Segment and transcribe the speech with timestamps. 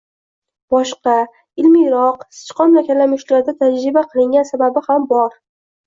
[0.75, 1.13] Boshqa–
[1.65, 5.43] ilmiyroq, sichqon va kalamushlarda tajriba qilingan sababi ham bor.